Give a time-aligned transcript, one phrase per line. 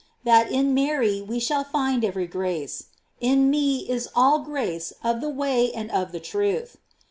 [0.13, 2.85] "* That in Mary we shall find every grace:
[3.19, 6.77] "In me is all grace of the way and of the truth."